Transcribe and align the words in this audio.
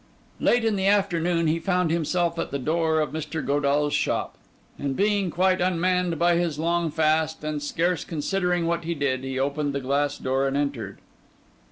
Late 0.39 0.65
in 0.65 0.77
the 0.77 0.87
afternoon, 0.87 1.45
he 1.45 1.59
found 1.59 1.91
himself 1.91 2.39
at 2.39 2.49
the 2.49 2.57
door 2.57 3.01
of 3.01 3.11
Mr. 3.11 3.45
Godall's 3.45 3.93
shop; 3.93 4.35
and 4.79 4.95
being 4.95 5.29
quite 5.29 5.61
unmanned 5.61 6.17
by 6.17 6.37
his 6.37 6.57
long 6.57 6.89
fast, 6.89 7.43
and 7.43 7.61
scarce 7.61 8.03
considering 8.03 8.65
what 8.65 8.83
he 8.83 8.95
did, 8.95 9.23
he 9.23 9.37
opened 9.37 9.73
the 9.75 9.79
glass 9.79 10.17
door 10.17 10.47
and 10.47 10.57
entered. 10.57 10.97